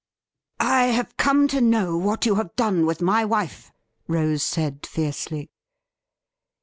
'I 0.59 0.85
have 0.85 1.15
come 1.15 1.47
to 1.49 1.61
know 1.61 1.95
what 1.95 2.25
you 2.25 2.33
have 2.33 2.55
done 2.55 2.87
with 2.87 3.03
my 3.03 3.23
wife!' 3.23 3.71
Rose 4.07 4.41
said 4.41 4.83
fiercely. 4.87 5.51